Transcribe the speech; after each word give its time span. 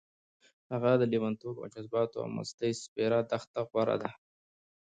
هغه 0.71 0.91
د 0.97 1.03
لېونتوب 1.11 1.55
او 1.63 1.67
جذباتو 1.73 2.17
او 2.23 2.27
مستۍ 2.35 2.71
سپېره 2.83 3.17
دښته 3.31 3.61
غوره 3.69 3.95
ده. 4.01 4.09